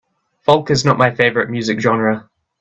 [0.47, 2.27] Folk is not my favorite music genre.